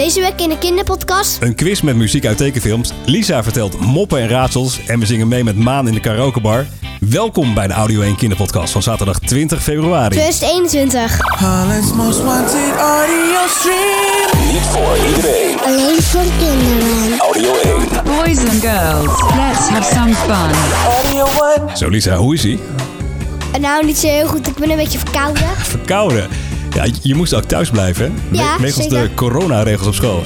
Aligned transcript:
Deze 0.00 0.20
week 0.20 0.40
in 0.40 0.48
de 0.48 0.58
kinderpodcast. 0.58 1.42
Een 1.42 1.54
quiz 1.54 1.80
met 1.80 1.96
muziek 1.96 2.26
uit 2.26 2.36
tekenfilms. 2.36 2.92
Lisa 3.06 3.42
vertelt 3.42 3.80
moppen 3.80 4.20
en 4.20 4.28
raadsels. 4.28 4.86
En 4.86 4.98
we 5.00 5.06
zingen 5.06 5.28
mee 5.28 5.44
met 5.44 5.56
Maan 5.56 5.88
in 5.88 5.94
de 5.94 6.00
karaokebar. 6.00 6.66
Welkom 7.00 7.54
bij 7.54 7.66
de 7.66 7.72
Audio 7.72 8.00
1 8.00 8.16
Kinderpodcast 8.16 8.72
van 8.72 8.82
zaterdag 8.82 9.18
20 9.18 9.62
februari. 9.62 10.14
2021. 10.14 11.38
Holland's 11.38 11.92
most 11.92 12.22
wanted 12.22 12.76
audio 12.76 13.40
stream. 13.48 14.52
Niet 14.52 14.60
voor 14.60 14.96
iedereen. 15.08 15.60
Alleen 15.60 16.02
voor 16.02 16.22
kinderen. 16.38 17.18
Audio 17.18 17.54
1. 17.54 17.88
Boys 18.04 18.38
and 18.38 18.60
girls, 18.60 19.22
let's 19.22 19.68
have 19.68 19.94
some 19.94 20.14
fun. 20.14 20.50
Audio 21.04 21.26
1. 21.66 21.76
Zo 21.76 21.88
Lisa, 21.88 22.16
hoe 22.16 22.34
is 22.34 22.44
ie? 22.44 22.58
Nou, 23.60 23.84
niet 23.84 23.98
zo 23.98 24.06
heel 24.06 24.26
goed. 24.26 24.48
Ik 24.48 24.54
ben 24.54 24.70
een 24.70 24.76
beetje 24.76 24.98
verkouden. 24.98 25.48
Verkouden. 25.56 26.28
Ja, 26.74 26.84
je 27.02 27.14
moest 27.14 27.34
ook 27.34 27.44
thuis 27.44 27.70
blijven, 27.70 28.04
hè? 28.04 28.38
Ja, 28.38 28.56
We- 28.56 28.62
Wegens 28.62 28.88
de 28.88 29.08
coronaregels 29.14 29.86
op 29.86 29.94
school. 29.94 30.22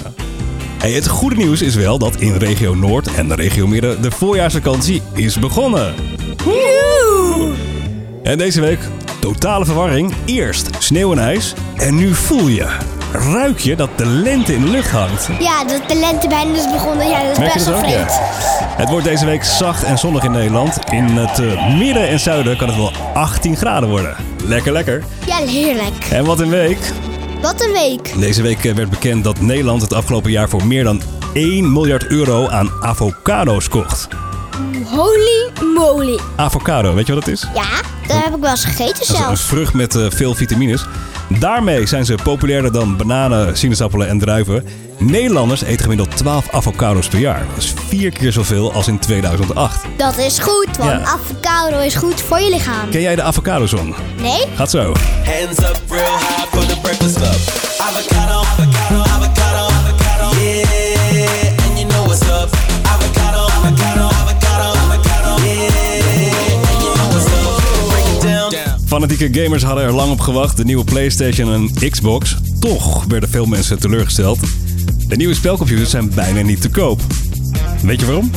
Hey, 0.78 0.92
het 0.92 1.08
goede 1.08 1.36
nieuws 1.36 1.62
is 1.62 1.74
wel 1.74 1.98
dat 1.98 2.16
in 2.16 2.36
regio 2.36 2.74
Noord 2.74 3.14
en 3.14 3.28
de 3.28 3.34
regio 3.34 3.66
Midden 3.66 4.02
de 4.02 4.10
voorjaarsvakantie 4.10 5.02
is 5.14 5.38
begonnen. 5.38 5.94
En 8.22 8.38
deze 8.38 8.60
week 8.60 8.78
totale 9.20 9.64
verwarring. 9.64 10.12
Eerst 10.24 10.70
sneeuw 10.78 11.12
en 11.12 11.18
ijs 11.18 11.54
en 11.76 11.94
nu 11.94 12.14
voel 12.14 12.48
je, 12.48 12.66
ruik 13.14 13.58
je 13.58 13.76
dat 13.76 13.90
de 13.96 14.06
lente 14.06 14.54
in 14.54 14.60
de 14.60 14.70
lucht 14.70 14.90
hangt. 14.90 15.28
Ja, 15.38 15.64
dat 15.64 15.88
de 15.88 15.94
lente 15.94 16.28
bijna 16.28 16.54
is 16.54 16.70
begonnen. 16.70 17.08
Ja, 17.08 17.22
dat 17.22 17.32
is 17.32 17.38
Merk 17.38 17.52
best 17.52 17.66
wel. 17.66 17.82
Het 18.76 18.88
wordt 18.88 19.04
deze 19.04 19.26
week 19.26 19.44
zacht 19.44 19.82
en 19.82 19.98
zonnig 19.98 20.24
in 20.24 20.30
Nederland. 20.30 20.78
In 20.90 21.04
het 21.04 21.38
eh, 21.38 21.76
midden 21.76 22.08
en 22.08 22.20
zuiden 22.20 22.56
kan 22.56 22.68
het 22.68 22.76
wel 22.76 22.92
18 23.14 23.56
graden 23.56 23.88
worden. 23.88 24.16
Lekker, 24.44 24.72
lekker. 24.72 25.04
Ja, 25.26 25.36
heerlijk. 25.36 26.04
En 26.10 26.24
wat 26.24 26.40
een 26.40 26.50
week. 26.50 26.78
Wat 27.40 27.64
een 27.64 27.72
week. 27.72 28.18
Deze 28.18 28.42
week 28.42 28.64
eh, 28.64 28.74
werd 28.74 28.90
bekend 28.90 29.24
dat 29.24 29.40
Nederland 29.40 29.82
het 29.82 29.92
afgelopen 29.92 30.30
jaar 30.30 30.48
voor 30.48 30.66
meer 30.66 30.84
dan 30.84 31.02
1 31.32 31.72
miljard 31.72 32.06
euro 32.06 32.48
aan 32.48 32.70
avocado's 32.80 33.68
kocht. 33.68 34.08
Holy 34.84 35.50
moly. 35.74 36.18
Avocado, 36.36 36.94
weet 36.94 37.06
je 37.06 37.14
wat 37.14 37.24
dat 37.24 37.34
is? 37.34 37.48
Ja, 37.54 37.80
dat 38.06 38.24
heb 38.24 38.34
ik 38.34 38.40
wel 38.40 38.50
eens 38.50 38.64
gegeten 38.64 39.06
Dat 39.14 39.20
is 39.20 39.26
een 39.28 39.36
vrucht 39.36 39.74
met 39.74 39.94
eh, 39.94 40.06
veel 40.08 40.34
vitamines. 40.34 40.84
Daarmee 41.38 41.86
zijn 41.86 42.04
ze 42.04 42.14
populairder 42.22 42.72
dan 42.72 42.96
bananen, 42.96 43.56
sinaasappelen 43.56 44.08
en 44.08 44.18
druiven. 44.18 44.64
Nederlanders 44.98 45.62
eten 45.62 45.80
gemiddeld 45.82 46.16
12 46.16 46.48
avocado's 46.50 47.08
per 47.08 47.18
jaar. 47.18 47.46
Dat 47.54 47.64
is 47.64 47.74
vier 47.88 48.10
keer 48.10 48.32
zoveel 48.32 48.72
als 48.72 48.88
in 48.88 48.98
2008. 48.98 49.84
Dat 49.96 50.18
is 50.18 50.38
goed, 50.38 50.76
want 50.78 50.90
Ja. 50.90 51.00
avocado 51.04 51.78
is 51.78 51.94
goed 51.94 52.20
voor 52.20 52.40
je 52.40 52.50
lichaam. 52.50 52.90
Ken 52.90 53.00
jij 53.00 53.16
de 53.16 53.22
avocado-song? 53.22 53.94
Nee? 54.20 54.44
Gaat 54.54 54.70
zo. 54.70 54.92
Hands 55.24 55.58
up 55.58 55.80
real 55.88 56.18
high 56.18 56.46
for 56.50 56.66
the 56.66 56.76
breakfast 56.82 57.14
club. 57.16 57.34
Avocado, 57.78 58.32
avocado, 58.38 59.00
avocado. 59.00 59.33
Fanatieke 68.94 69.42
gamers 69.42 69.62
hadden 69.62 69.84
er 69.84 69.92
lang 69.92 70.10
op 70.10 70.20
gewacht. 70.20 70.56
De 70.56 70.64
nieuwe 70.64 70.84
PlayStation 70.84 71.52
en 71.52 71.90
Xbox. 71.90 72.36
Toch 72.60 73.04
werden 73.04 73.28
veel 73.28 73.46
mensen 73.46 73.78
teleurgesteld. 73.78 74.38
De 75.08 75.16
nieuwe 75.16 75.34
spelcomputers 75.34 75.90
zijn 75.90 76.14
bijna 76.14 76.40
niet 76.40 76.60
te 76.60 76.70
koop. 76.70 77.00
Weet 77.82 78.00
je 78.00 78.06
waarom? 78.06 78.30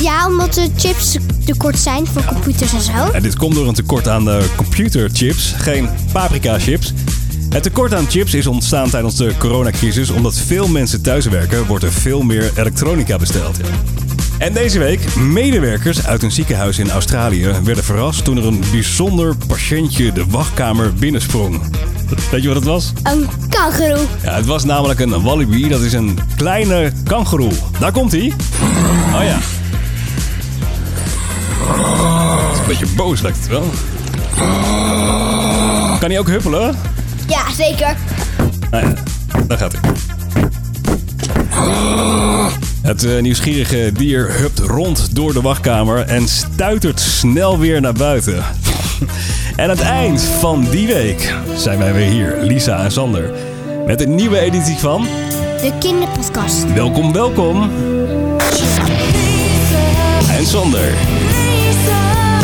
Ja, 0.00 0.26
omdat 0.26 0.54
de 0.54 0.68
chips 0.76 1.16
tekort 1.44 1.78
zijn 1.78 2.06
voor 2.06 2.24
computers 2.24 2.72
en 2.72 2.80
zo. 2.80 3.10
En 3.12 3.22
dit 3.22 3.36
komt 3.36 3.54
door 3.54 3.68
een 3.68 3.74
tekort 3.74 4.08
aan 4.08 4.24
de 4.24 4.50
computerchips, 4.56 5.54
geen 5.56 5.88
paprika-chips. 6.12 6.92
Het 7.48 7.62
tekort 7.62 7.94
aan 7.94 8.06
chips 8.08 8.34
is 8.34 8.46
ontstaan 8.46 8.90
tijdens 8.90 9.16
de 9.16 9.34
coronacrisis. 9.38 10.10
Omdat 10.10 10.38
veel 10.38 10.68
mensen 10.68 11.02
thuiswerken, 11.02 11.66
wordt 11.66 11.84
er 11.84 11.92
veel 11.92 12.22
meer 12.22 12.52
elektronica 12.56 13.18
besteld. 13.18 13.56
En 14.42 14.52
deze 14.52 14.78
week, 14.78 15.14
medewerkers 15.14 16.06
uit 16.06 16.22
een 16.22 16.32
ziekenhuis 16.32 16.78
in 16.78 16.90
Australië 16.90 17.52
werden 17.64 17.84
verrast 17.84 18.24
toen 18.24 18.36
er 18.36 18.46
een 18.46 18.62
bijzonder 18.70 19.36
patiëntje 19.46 20.12
de 20.12 20.26
wachtkamer 20.26 20.94
binnensprong. 20.94 21.60
Weet 22.30 22.42
je 22.42 22.48
wat 22.48 22.56
het 22.56 22.66
was? 22.66 22.92
Een 23.02 23.28
kangeroe. 23.48 24.04
Ja, 24.22 24.34
het 24.34 24.46
was 24.46 24.64
namelijk 24.64 25.00
een 25.00 25.22
wallaby, 25.22 25.68
dat 25.68 25.80
is 25.80 25.92
een 25.92 26.18
kleine 26.36 26.92
kangoeroe. 27.04 27.52
Daar 27.78 27.92
komt 27.92 28.12
hij. 28.12 28.32
Oh 29.14 29.22
ja. 29.22 29.38
Het 32.46 32.52
is 32.52 32.58
een 32.58 32.66
beetje 32.66 32.86
boos 32.96 33.20
lijkt 33.20 33.38
het 33.38 33.48
wel. 33.48 33.70
Kan 35.98 36.10
hij 36.10 36.18
ook 36.18 36.28
huppelen? 36.28 36.76
Ja, 37.28 37.52
zeker. 37.52 37.96
Nou 38.70 38.86
ja, 38.86 38.94
daar 39.46 39.58
gaat 39.58 39.72
hij. 39.72 39.92
Het 42.82 43.04
eh, 43.04 43.20
nieuwsgierige 43.20 43.90
dier 43.94 44.30
hupt 44.38 44.58
rond 44.58 45.14
door 45.14 45.32
de 45.32 45.40
wachtkamer 45.40 46.06
en 46.06 46.28
stuitert 46.28 47.00
snel 47.00 47.58
weer 47.58 47.80
naar 47.80 47.92
buiten. 47.92 48.36
en 49.56 49.64
aan 49.64 49.70
het 49.70 49.80
eind 49.80 50.22
van 50.22 50.66
die 50.70 50.86
week 50.86 51.34
zijn 51.56 51.78
wij 51.78 51.92
weer 51.94 52.10
hier, 52.10 52.36
Lisa 52.40 52.84
en 52.84 52.92
Sander, 52.92 53.30
met 53.86 54.00
een 54.00 54.14
nieuwe 54.14 54.38
editie 54.38 54.76
van 54.76 55.02
De 55.60 55.72
kinderpodcast. 55.78 56.72
Welkom, 56.74 57.12
welkom. 57.12 57.70
En 60.30 60.46
Sander. 60.46 60.92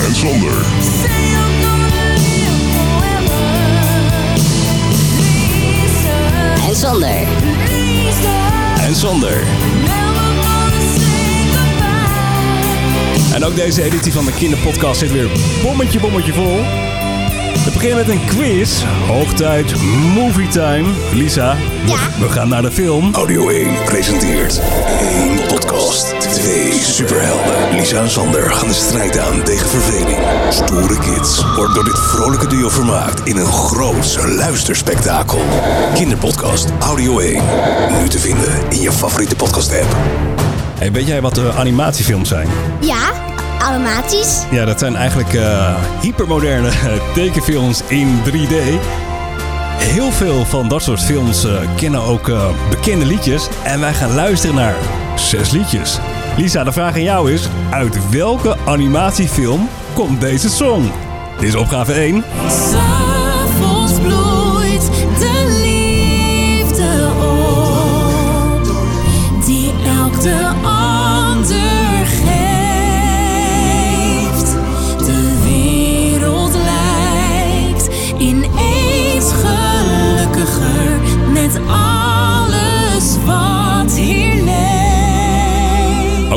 En 0.06 0.15
zonder. 0.15 0.65
En 6.69 6.77
Sander. 6.77 7.27
En 8.81 8.94
Sander. 8.94 9.43
En 13.38 13.44
ook 13.44 13.56
deze 13.56 13.82
editie 13.82 14.12
van 14.12 14.25
de 14.25 14.32
Kinderpodcast 14.32 14.99
zit 14.99 15.12
weer 15.12 15.28
bommetje, 15.62 16.00
bommetje 16.00 16.32
vol. 16.32 16.56
We 17.65 17.71
beginnen 17.72 17.97
met 17.99 18.09
een 18.09 18.25
quiz. 18.26 18.82
Hoogtijd, 19.06 19.75
movie 20.15 20.49
time. 20.49 20.88
Lisa, 21.12 21.56
we, 21.84 21.91
Ja? 21.91 21.97
we 22.21 22.28
gaan 22.28 22.48
naar 22.48 22.62
de 22.62 22.71
film. 22.71 23.15
Audio 23.15 23.48
1 23.48 23.84
presenteert 23.84 24.60
één 25.00 25.47
podcast. 25.47 26.21
Twee 26.21 26.72
superhelden. 26.72 27.75
Lisa 27.77 28.00
en 28.03 28.10
Sander 28.10 28.50
gaan 28.53 28.69
de 28.69 28.75
strijd 28.75 29.19
aan 29.19 29.43
tegen 29.43 29.69
verveling. 29.69 30.19
Stoere 30.50 30.98
kids 30.98 31.44
worden 31.56 31.75
door 31.75 31.84
dit 31.84 31.98
vrolijke 31.98 32.47
duo 32.47 32.69
vermaakt 32.69 33.27
in 33.27 33.37
een 33.37 33.53
groots 33.53 34.16
luisterspektakel. 34.27 35.41
Kinderpodcast 35.94 36.69
Audio 36.81 37.19
1. 37.19 37.43
Nu 38.00 38.09
te 38.09 38.19
vinden 38.19 38.53
in 38.69 38.81
je 38.81 38.93
favoriete 38.93 39.37
podcast 39.37 39.72
app. 39.81 39.97
Hey, 40.78 40.93
weet 40.93 41.06
jij 41.06 41.21
wat 41.21 41.34
de 41.34 41.53
animatiefilms 41.53 42.28
zijn? 42.28 42.48
Ja, 42.81 43.27
automatisch. 43.62 44.44
Ja, 44.50 44.64
dat 44.64 44.78
zijn 44.78 44.96
eigenlijk 44.96 45.34
eh, 45.34 45.74
hypermoderne 46.00 46.70
tekenfilms 47.14 47.82
in 47.86 48.19
3D. 48.24 48.54
Heel 49.78 50.10
veel 50.10 50.44
van 50.44 50.69
dat 50.69 50.82
soort 50.82 51.00
films 51.00 51.44
eh, 51.44 51.60
kennen 51.76 52.00
ook 52.00 52.28
eh, 52.28 52.48
bekende 52.70 53.06
liedjes. 53.06 53.48
En 53.64 53.80
wij 53.80 53.94
gaan 53.94 54.14
luisteren 54.14 54.54
naar 54.54 54.74
zes 55.14 55.50
liedjes. 55.50 55.98
Lisa, 56.36 56.64
de 56.64 56.72
vraag 56.72 56.94
aan 56.94 57.02
jou 57.02 57.32
is: 57.32 57.48
uit 57.70 58.10
welke 58.10 58.56
animatiefilm 58.66 59.68
komt 59.94 60.20
deze 60.20 60.50
song? 60.50 60.91
Dit 61.38 61.48
is 61.48 61.54
opgave 61.54 61.92
1. 61.92 63.17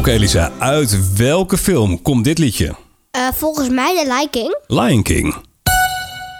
Oké, 0.02 0.12
Lisa, 0.12 0.52
uit 0.60 1.16
welke 1.18 1.58
film 1.58 2.02
komt 2.02 2.24
dit 2.24 2.38
liedje? 2.38 2.76
Eh, 3.12 3.28
volgens 3.34 3.70
mij 3.70 4.04
de 4.04 4.14
liking. 4.20 4.58
Lion 4.68 5.04
King. 5.04 5.36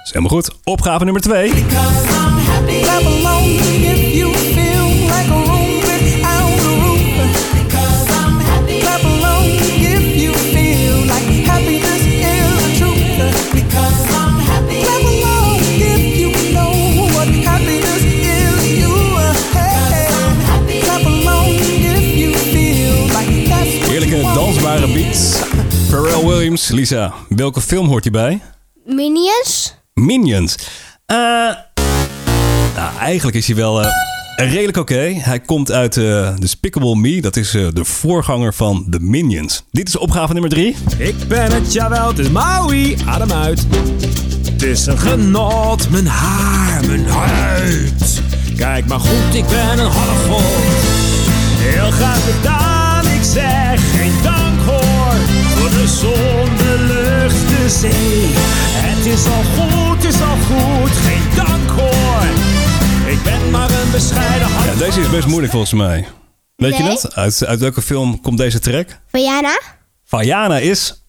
Is 0.04 0.12
helemaal 0.12 0.30
goed. 0.30 0.52
Opgave 0.64 1.04
nummer 1.04 1.22
2. 1.22 1.52
Lisa, 26.60 27.14
welke 27.30 27.62
film 27.62 27.88
hoort 27.88 28.04
hierbij? 28.04 28.42
Minions. 28.86 29.76
Minions. 29.94 30.56
Eh 31.06 31.16
nou, 32.76 32.98
eigenlijk 33.00 33.38
is 33.38 33.48
hij 33.48 33.56
wel... 33.56 33.82
eh, 33.82 33.92
redelijk 34.36 34.78
oké. 34.78 35.14
Hij 35.18 35.40
komt 35.40 35.72
uit 35.72 35.98
eh 35.98 36.36
Despicable 36.40 36.96
Me. 36.96 37.22
Dat 37.22 37.36
is 37.36 37.54
eh, 37.54 37.68
de 37.74 37.86
voorganger 37.86 38.54
van 38.54 38.88
The 38.90 39.00
Minions. 39.00 39.64
Dit 39.72 39.88
is 39.88 39.98
opgave 39.98 40.34
nummer 40.34 40.50
drie. 40.52 40.76
Ik 40.98 41.16
ben 41.28 41.52
het, 41.52 41.74
jawel, 41.74 42.08
het 42.08 42.20
is 42.20 42.30
Maui. 42.30 42.98
Adem 43.06 43.32
uit. 43.32 43.66
Het 44.52 44.62
is 44.64 44.86
een 44.86 44.98
genot, 44.98 45.90
mijn 45.90 46.08
haar, 46.08 46.86
mijn 46.86 47.08
huid. 47.08 48.22
Kijk 48.58 48.86
maar 48.86 49.00
goed, 49.00 49.34
ik 49.36 49.48
ben 49.48 49.80
een 49.80 49.92
halfgod. 49.92 50.44
Heel 51.64 51.92
graag 51.92 52.26
gedaan, 52.36 52.61
zee. 57.80 58.30
Het 58.84 59.06
is 59.06 59.26
al 59.26 59.44
goed, 59.44 59.96
het 60.04 60.14
is 60.14 60.22
al 60.22 60.38
goed, 60.48 60.92
geen 60.92 61.36
dank 61.36 61.70
hoor. 61.70 62.24
Ik 63.12 63.24
ben 63.24 63.52
maar 63.52 63.70
een 63.72 63.92
bescheiden 63.92 64.48
Ja, 64.48 64.54
halfgod. 64.54 64.80
deze 64.80 65.00
is 65.02 65.10
best 65.10 65.28
moeilijk 65.28 65.52
volgens 65.52 65.74
mij. 65.74 66.08
Weet 66.56 66.78
je 66.78 66.84
dat? 66.84 67.16
Uit, 67.16 67.46
uit 67.46 67.60
welke 67.60 67.82
film 67.82 68.22
komt 68.22 68.38
deze 68.38 68.60
track? 68.60 68.88
Vajana? 69.12 69.60
Vajana 70.06 70.58
is... 70.58 71.04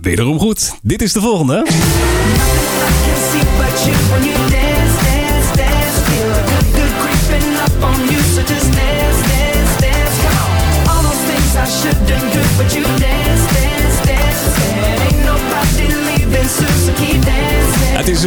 Wederom 0.00 0.38
goed. 0.38 0.72
Dit 0.82 1.02
is 1.02 1.12
de 1.12 1.20
volgende. 1.20 1.66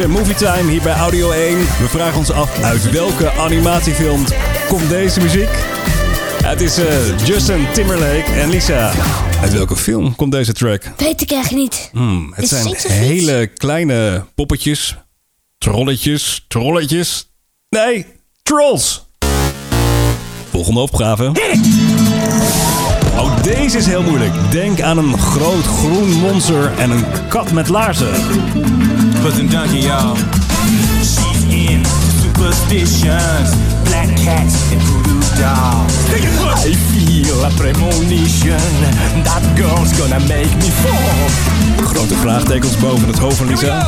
Movie 0.06 0.34
time 0.34 0.70
hier 0.70 0.82
bij 0.82 0.94
Audio 0.94 1.30
1. 1.30 1.58
We 1.58 1.88
vragen 1.88 2.18
ons 2.18 2.30
af 2.30 2.62
uit 2.62 2.90
welke 2.90 3.30
animatiefilm 3.32 4.24
komt 4.68 4.88
deze 4.88 5.20
muziek? 5.20 5.48
Het 6.44 6.60
is 6.60 6.78
eh, 6.78 7.18
Justin 7.26 7.66
Timberlake 7.72 8.32
en 8.32 8.50
Lisa. 8.50 8.92
Uit 9.40 9.52
welke 9.52 9.76
film 9.76 10.16
komt 10.16 10.32
deze 10.32 10.52
track? 10.52 10.82
Weet 10.96 11.20
ik 11.20 11.30
echt 11.30 11.50
niet. 11.50 11.88
Hmm, 11.92 12.32
het 12.34 12.44
Is 12.44 12.48
zijn 12.50 12.68
iets? 12.68 12.86
hele 12.86 13.46
kleine 13.46 14.24
poppetjes, 14.34 14.96
trolletjes, 15.58 16.44
trolletjes. 16.48 17.30
Nee, 17.68 18.06
trolls. 18.42 19.06
Volgende 20.50 20.80
opgave. 20.80 21.32
Oh, 23.18 23.42
deze 23.42 23.78
is 23.78 23.86
heel 23.86 24.02
moeilijk. 24.02 24.32
Denk 24.50 24.80
aan 24.80 24.98
een 24.98 25.18
groot 25.18 25.64
groen 25.64 26.10
monster 26.10 26.72
en 26.78 26.90
een 26.90 27.04
kat 27.28 27.52
met 27.52 27.68
laarzen. 27.68 28.10
Put 29.22 29.38
een 29.38 29.48
donkey, 29.48 29.78
y'all. 29.78 30.16
She's 30.98 31.42
in 31.48 31.82
superstitions, 32.22 33.50
black 33.82 34.14
cats 34.14 34.54
and 34.72 34.82
voodoo 34.82 35.18
dolls. 35.38 35.96
I 36.66 36.74
feel 36.74 37.44
a 37.44 37.50
premonition. 37.56 38.58
That 39.22 39.42
girl's 39.54 39.92
gonna 39.92 40.18
make 40.18 40.56
me 40.56 40.70
fall. 40.70 41.86
Grote 41.86 42.14
vraagtekens 42.14 42.76
boven 42.76 43.08
het 43.08 43.18
hoofd 43.18 43.36
van 43.36 43.46
Lisa. 43.46 43.86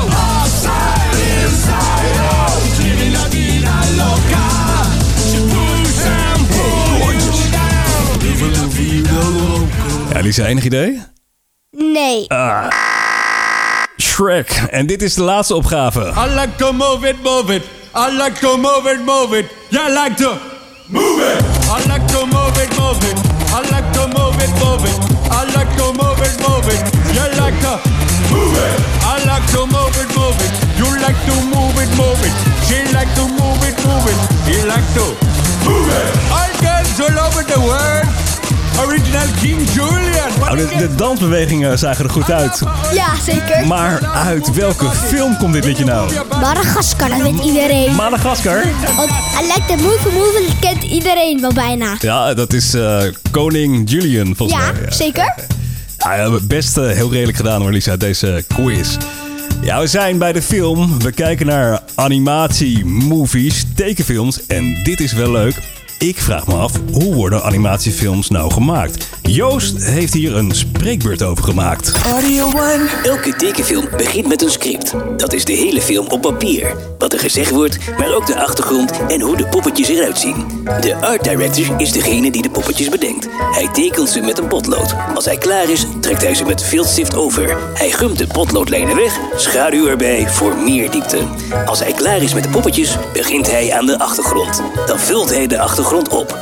Ja, 10.13 10.21
Lisa, 10.21 10.45
enig 10.45 10.65
idee? 10.65 11.03
Nee. 11.71 12.27
Shrek. 13.97 14.51
En 14.71 14.87
dit 14.87 15.03
is 15.03 15.15
de 15.15 15.23
laatste 15.23 15.55
opgave. 15.55 16.01
I 16.01 16.35
like 16.41 16.57
to 16.57 16.73
move 16.73 17.09
it, 17.09 17.23
move 17.23 17.55
it. 17.55 17.63
I 17.95 18.11
like 18.23 18.39
to 18.41 18.57
move 18.57 18.91
it, 18.93 19.05
move 19.05 19.39
it. 19.39 19.47
Yeah, 19.69 19.87
I 19.87 19.93
like 20.05 20.15
to 20.15 20.37
move 20.87 21.23
it. 21.23 21.45
I 21.69 21.87
like 21.93 22.07
to 22.13 22.27
move 22.27 22.63
it, 22.63 22.79
move 22.79 23.03
it. 23.11 23.19
I 23.53 23.61
like 23.71 23.91
to 23.93 24.07
move 24.07 24.43
it, 24.43 24.51
move 24.65 24.85
it. 24.85 24.99
I 25.31 25.45
like 25.55 25.77
to 25.77 25.93
move 25.93 26.10
it, 26.10 26.10
King 39.19 39.71
Julian. 39.73 40.31
Oh, 40.41 40.51
de, 40.51 40.69
de 40.79 40.95
dansbewegingen 40.95 41.79
zagen 41.79 42.05
er 42.05 42.11
goed 42.11 42.31
uit. 42.31 42.63
Ja, 42.95 43.07
zeker. 43.25 43.67
Maar 43.67 44.07
uit 44.07 44.55
welke 44.55 44.91
film 44.91 45.37
komt 45.37 45.53
dit 45.53 45.65
liedje 45.65 45.85
nou? 45.85 46.13
Madagaskar, 46.41 47.09
dat 47.09 47.21
weet 47.21 47.45
iedereen. 47.45 47.95
Madagaskar? 47.95 48.63
Want 48.97 49.11
I 49.11 49.47
like 49.47 49.63
the 49.67 49.83
movie 49.83 50.13
movie, 50.13 50.47
dat 50.47 50.59
kent 50.61 50.83
iedereen 50.83 51.41
wel 51.41 51.53
bijna. 51.53 51.97
Ja, 52.01 52.35
dat 52.35 52.53
is 52.53 52.75
eh, 52.75 53.03
koning 53.31 53.91
Julian 53.91 54.37
volgens 54.37 54.61
Ja, 54.61 54.73
mij. 54.73 54.93
zeker. 54.93 55.35
Ja, 55.99 56.15
ja, 56.15 56.31
best 56.43 56.77
eh, 56.77 56.85
heel 56.91 57.13
redelijk 57.13 57.37
gedaan 57.37 57.61
hoor, 57.61 57.71
Lisa, 57.73 57.97
deze 57.97 58.45
quiz. 58.55 58.97
Ja, 59.63 59.81
we 59.81 59.87
zijn 59.87 60.19
bij 60.19 60.33
de 60.33 60.43
film. 60.43 60.99
We 60.99 61.13
kijken 61.13 61.47
naar 61.47 61.81
animatie, 61.95 62.85
movies, 62.85 63.65
tekenfilms. 63.75 64.47
En 64.47 64.83
dit 64.83 65.01
is 65.01 65.13
wel 65.13 65.31
leuk. 65.31 65.55
Ik 66.01 66.21
vraag 66.21 66.47
me 66.47 66.55
af, 66.55 66.73
hoe 66.93 67.15
worden 67.15 67.43
animatiefilms 67.43 68.29
nou 68.29 68.53
gemaakt? 68.53 69.09
Joost 69.33 69.85
heeft 69.85 70.15
hier 70.15 70.37
een 70.37 70.53
spreekbeurt 70.53 71.23
over 71.23 71.45
gemaakt. 71.45 71.93
Audio 72.05 72.45
One. 72.47 72.89
Elke 73.03 73.37
tekenfilm 73.37 73.89
begint 73.97 74.27
met 74.27 74.43
een 74.43 74.51
script. 74.51 74.95
Dat 75.17 75.33
is 75.33 75.45
de 75.45 75.53
hele 75.53 75.81
film 75.81 76.07
op 76.07 76.21
papier. 76.21 76.77
Wat 76.99 77.13
er 77.13 77.19
gezegd 77.19 77.51
wordt, 77.51 77.79
maar 77.99 78.15
ook 78.15 78.27
de 78.27 78.41
achtergrond 78.41 78.93
en 79.09 79.21
hoe 79.21 79.37
de 79.37 79.47
poppetjes 79.47 79.89
eruit 79.89 80.19
zien. 80.19 80.47
De 80.81 80.97
art 80.97 81.25
director 81.25 81.81
is 81.81 81.93
degene 81.93 82.31
die 82.31 82.43
de 82.43 82.51
poppetjes 82.51 82.89
bedenkt. 82.89 83.29
Hij 83.53 83.69
tekent 83.73 84.09
ze 84.09 84.21
met 84.21 84.39
een 84.39 84.49
potlood. 84.49 84.95
Als 85.15 85.25
hij 85.25 85.39
klaar 85.39 85.71
is, 85.71 85.87
trekt 86.01 86.23
hij 86.23 86.35
ze 86.35 86.45
met 86.45 86.63
viltstift 86.63 87.15
over. 87.15 87.57
Hij 87.75 87.91
gumt 87.91 88.19
de 88.19 88.27
potloodlijnen 88.27 88.97
weg, 88.97 89.19
schaduw 89.37 89.87
erbij 89.87 90.29
voor 90.29 90.57
meer 90.57 90.91
diepte. 90.91 91.19
Als 91.67 91.79
hij 91.79 91.93
klaar 91.93 92.23
is 92.23 92.35
met 92.35 92.43
de 92.43 92.51
poppetjes, 92.51 92.97
begint 93.13 93.51
hij 93.51 93.73
aan 93.73 93.87
de 93.87 93.99
achtergrond. 93.99 94.63
Dan 94.87 94.99
vult 94.99 95.31
hij 95.31 95.47
de 95.47 95.61
achtergrond 95.61 96.09
op. 96.09 96.39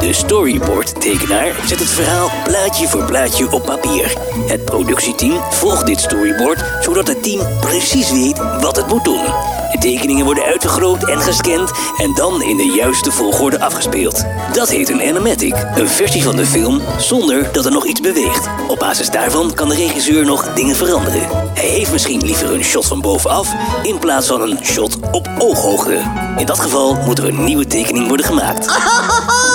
De 0.00 0.12
storyboard-tekenaar 0.12 1.54
zet 1.66 1.78
het 1.78 1.88
verhaal 1.88 2.30
plaatje 2.44 2.88
voor 2.88 3.04
plaatje 3.04 3.52
op 3.52 3.64
papier. 3.64 4.16
Het 4.46 4.64
productieteam 4.64 5.40
volgt 5.50 5.86
dit 5.86 6.00
storyboard 6.00 6.64
zodat 6.80 7.08
het 7.08 7.22
team 7.22 7.60
precies 7.60 8.10
weet 8.10 8.38
wat 8.60 8.76
het 8.76 8.86
moet 8.86 9.04
doen. 9.04 9.24
De 9.72 9.78
tekeningen 9.78 10.24
worden 10.24 10.44
uitvergroot 10.44 11.08
en 11.08 11.20
gescand 11.20 11.70
en 11.98 12.14
dan 12.14 12.42
in 12.42 12.56
de 12.56 12.72
juiste 12.76 13.12
volgorde 13.12 13.60
afgespeeld. 13.60 14.24
Dat 14.52 14.68
heet 14.70 14.88
een 14.88 15.02
animatic, 15.02 15.54
een 15.74 15.88
versie 15.88 16.22
van 16.22 16.36
de 16.36 16.46
film 16.46 16.80
zonder 16.98 17.52
dat 17.52 17.64
er 17.64 17.72
nog 17.72 17.86
iets 17.86 18.00
beweegt. 18.00 18.48
Op 18.68 18.78
basis 18.78 19.10
daarvan 19.10 19.54
kan 19.54 19.68
de 19.68 19.74
regisseur 19.74 20.24
nog 20.24 20.52
dingen 20.52 20.76
veranderen. 20.76 21.28
Hij 21.54 21.68
heeft 21.68 21.92
misschien 21.92 22.24
liever 22.24 22.52
een 22.52 22.64
shot 22.64 22.86
van 22.86 23.00
bovenaf 23.00 23.54
in 23.82 23.98
plaats 23.98 24.26
van 24.26 24.40
een 24.40 24.58
shot 24.62 24.98
op 25.12 25.28
ooghoogte. 25.38 26.02
In 26.36 26.46
dat 26.46 26.60
geval 26.60 26.94
moet 26.94 27.18
er 27.18 27.28
een 27.28 27.44
nieuwe 27.44 27.66
tekening 27.66 28.08
worden 28.08 28.26
gemaakt. 28.26 28.66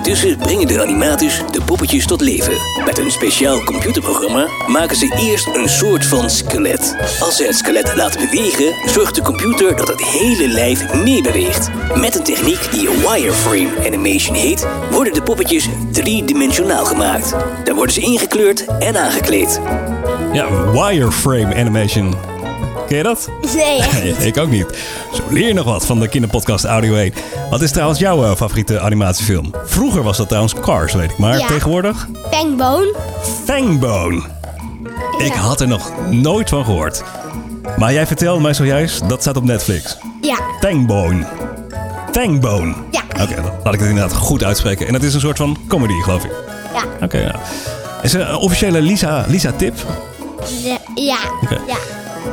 Ondertussen 0.00 0.38
brengen 0.38 0.66
de 0.66 0.82
animators 0.82 1.42
de 1.50 1.62
poppetjes 1.64 2.06
tot 2.06 2.20
leven. 2.20 2.52
Met 2.84 2.98
een 2.98 3.10
speciaal 3.10 3.64
computerprogramma 3.64 4.46
maken 4.66 4.96
ze 4.96 5.28
eerst 5.28 5.46
een 5.46 5.68
soort 5.68 6.06
van 6.06 6.30
skelet. 6.30 6.96
Als 7.20 7.36
ze 7.36 7.44
het 7.44 7.56
skelet 7.56 7.94
laten 7.96 8.20
bewegen, 8.20 8.74
zorgt 8.86 9.14
de 9.14 9.22
computer 9.22 9.76
dat 9.76 9.88
het 9.88 10.02
hele 10.02 10.48
lijf 10.48 10.94
meebeweegt. 10.94 11.70
Met 11.94 12.14
een 12.14 12.22
techniek 12.22 12.70
die 12.70 12.88
wireframe 12.88 13.86
animation 13.86 14.34
heet, 14.34 14.66
worden 14.90 15.12
de 15.12 15.22
poppetjes 15.22 15.68
driedimensionaal 15.90 16.84
gemaakt. 16.84 17.34
Dan 17.64 17.74
worden 17.74 17.94
ze 17.94 18.00
ingekleurd 18.00 18.64
en 18.78 18.96
aangekleed. 18.96 19.60
Ja, 20.32 20.72
wireframe 20.72 21.54
animation. 21.54 22.14
Ken 22.90 22.98
je 22.98 23.04
dat? 23.04 23.28
Nee. 23.54 23.80
Ik 24.26 24.38
ook 24.38 24.50
niet. 24.50 24.66
Zo 25.12 25.22
leer 25.28 25.46
je 25.46 25.52
nog 25.54 25.64
wat 25.64 25.86
van 25.86 26.00
de 26.00 26.08
kinderpodcast 26.08 26.64
Audio 26.64 26.94
1. 26.94 27.12
Wat 27.50 27.62
is 27.62 27.70
trouwens 27.70 27.98
jouw 27.98 28.24
eh, 28.24 28.34
favoriete 28.36 28.80
animatiefilm? 28.80 29.54
Vroeger 29.64 30.02
was 30.02 30.16
dat 30.16 30.26
trouwens 30.28 30.54
Cars, 30.60 30.92
weet 30.92 31.10
ik. 31.10 31.18
Maar 31.18 31.38
Ja. 31.38 31.46
tegenwoordig? 31.46 32.08
Fangbone. 32.30 32.94
Fangbone. 33.44 34.22
Ik 35.18 35.32
had 35.32 35.60
er 35.60 35.68
nog 35.68 35.92
nooit 36.10 36.48
van 36.48 36.64
gehoord. 36.64 37.02
Maar 37.76 37.92
jij 37.92 38.06
vertelde 38.06 38.40
mij 38.42 38.54
zojuist, 38.54 39.08
dat 39.08 39.20
staat 39.20 39.36
op 39.36 39.44
Netflix. 39.44 39.96
Ja. 40.20 40.36
Fangbone. 40.60 41.24
Fangbone. 42.12 42.74
Ja. 42.90 43.00
Oké, 43.22 43.34
dan 43.34 43.44
laat 43.64 43.74
ik 43.74 43.80
het 43.80 43.88
inderdaad 43.88 44.14
goed 44.16 44.44
uitspreken. 44.44 44.86
En 44.86 44.92
dat 44.92 45.02
is 45.02 45.14
een 45.14 45.20
soort 45.20 45.36
van 45.36 45.56
comedy, 45.68 46.00
geloof 46.02 46.24
ik. 46.24 46.30
Ja. 46.74 47.04
Oké. 47.04 47.30
Is 48.02 48.14
er 48.14 48.28
een 48.28 48.36
officiële 48.36 48.80
Lisa, 48.82 49.24
Lisa 49.28 49.52
tip? 49.56 49.74
Ja. 50.64 50.78
Ja. 50.94 51.18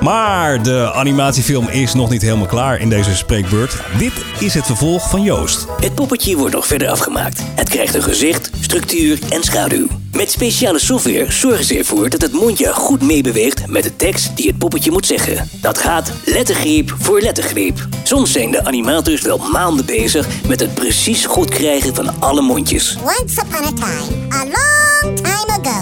Maar 0.01 0.63
de 0.63 0.91
animatiefilm 0.93 1.67
is 1.67 1.93
nog 1.93 2.09
niet 2.09 2.21
helemaal 2.21 2.45
klaar 2.45 2.79
in 2.79 2.89
deze 2.89 3.15
spreekbeurt. 3.15 3.77
Dit 3.97 4.13
is 4.39 4.53
het 4.53 4.65
vervolg 4.65 5.09
van 5.09 5.21
Joost. 5.21 5.65
Het 5.79 5.95
poppetje 5.95 6.37
wordt 6.37 6.53
nog 6.55 6.67
verder 6.67 6.89
afgemaakt. 6.89 7.41
Het 7.55 7.69
krijgt 7.69 7.95
een 7.95 8.03
gezicht, 8.03 8.49
structuur 8.59 9.19
en 9.29 9.43
schaduw. 9.43 9.87
Met 10.11 10.31
speciale 10.31 10.79
software 10.79 11.31
zorgen 11.31 11.65
ze 11.65 11.77
ervoor 11.77 12.09
dat 12.09 12.21
het 12.21 12.31
mondje 12.31 12.73
goed 12.73 13.01
meebeweegt 13.01 13.67
met 13.67 13.83
de 13.83 13.95
tekst 13.95 14.37
die 14.37 14.47
het 14.47 14.57
poppetje 14.57 14.91
moet 14.91 15.05
zeggen. 15.05 15.49
Dat 15.61 15.77
gaat 15.77 16.11
lettergreep 16.25 16.95
voor 16.99 17.21
lettergreep. 17.21 17.87
Soms 18.03 18.31
zijn 18.31 18.51
de 18.51 18.63
animators 18.63 19.21
wel 19.21 19.37
maanden 19.37 19.85
bezig 19.85 20.27
met 20.47 20.59
het 20.59 20.73
precies 20.73 21.25
goed 21.25 21.49
krijgen 21.49 21.95
van 21.95 22.19
alle 22.19 22.41
mondjes. 22.41 22.97
Once 23.01 23.41
upon 23.41 23.65
a 23.65 23.71
time, 23.71 24.33
a 24.33 24.43
long 24.43 25.16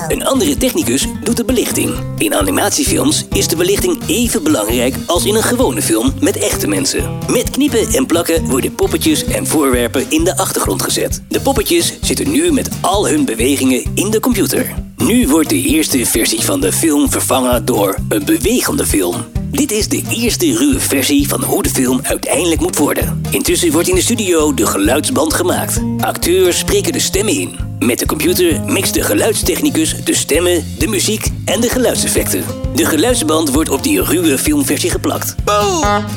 Een 0.07 0.25
andere 0.25 0.57
technicus 0.57 1.07
doet 1.23 1.37
de 1.37 1.45
belichting. 1.45 1.93
In 2.17 2.35
animatiefilms 2.35 3.25
is 3.29 3.47
de 3.47 3.55
belichting 3.55 3.97
even 4.07 4.43
belangrijk 4.43 4.95
als 5.05 5.25
in 5.25 5.35
een 5.35 5.43
gewone 5.43 5.81
film 5.81 6.13
met 6.19 6.37
echte 6.37 6.67
mensen. 6.67 7.17
Met 7.31 7.49
kniepen 7.49 7.87
en 7.87 8.05
plakken 8.05 8.45
worden 8.45 8.75
poppetjes 8.75 9.25
en 9.25 9.47
voorwerpen 9.47 10.05
in 10.09 10.23
de 10.23 10.37
achtergrond 10.37 10.81
gezet. 10.81 11.21
De 11.27 11.41
poppetjes 11.41 11.93
zitten 12.01 12.31
nu 12.31 12.51
met 12.51 12.69
al 12.81 13.07
hun 13.07 13.25
bewegingen 13.25 13.83
in 13.93 14.11
de 14.11 14.19
computer. 14.19 14.73
Nu 14.97 15.27
wordt 15.27 15.49
de 15.49 15.61
eerste 15.61 16.05
versie 16.05 16.41
van 16.41 16.59
de 16.59 16.71
film 16.71 17.11
vervangen 17.11 17.65
door 17.65 17.97
een 18.09 18.25
bewegende 18.25 18.85
film. 18.85 19.25
Dit 19.51 19.71
is 19.71 19.87
de 19.87 20.03
eerste 20.09 20.57
ruwe 20.57 20.79
versie 20.79 21.27
van 21.27 21.43
hoe 21.43 21.63
de 21.63 21.69
film 21.69 21.99
uiteindelijk 22.03 22.61
moet 22.61 22.77
worden. 22.77 23.21
Intussen 23.31 23.71
wordt 23.71 23.87
in 23.87 23.95
de 23.95 24.01
studio 24.01 24.53
de 24.53 24.65
geluidsband 24.65 25.33
gemaakt. 25.33 25.81
Acteurs 25.99 26.57
spreken 26.57 26.91
de 26.91 26.99
stemmen 26.99 27.33
in. 27.33 27.74
Met 27.85 27.99
de 27.99 28.05
computer 28.05 28.61
mixt 28.61 28.93
de 28.93 29.03
geluidstechnicus 29.03 29.95
de 30.03 30.13
stemmen, 30.13 30.65
de 30.77 30.87
muziek 30.87 31.27
en 31.45 31.61
de 31.61 31.69
geluidseffecten. 31.69 32.43
De 32.75 32.85
geluidsband 32.85 33.49
wordt 33.51 33.69
op 33.69 33.83
die 33.83 34.03
ruwe 34.03 34.37
filmversie 34.37 34.89
geplakt. 34.89 35.35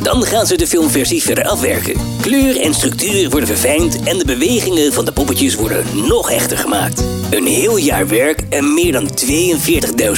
Dan 0.03 0.23
gaan 0.23 0.47
ze 0.47 0.57
de 0.57 0.67
filmversie 0.67 1.23
verder 1.23 1.45
afwerken. 1.45 1.95
Kleur 2.21 2.61
en 2.61 2.75
structuur 2.75 3.31
worden 3.31 3.49
verfijnd 3.49 4.03
en 4.03 4.19
de 4.19 4.25
bewegingen 4.25 4.93
van 4.93 5.05
de 5.05 5.13
poppetjes 5.13 5.55
worden 5.55 5.85
nog 6.07 6.31
echter 6.31 6.59
gemaakt. 6.59 7.05
Een 7.31 7.47
heel 7.47 7.77
jaar 7.77 8.09
werk 8.09 8.41
en 8.49 8.75
meer 8.75 8.93
dan 8.93 9.09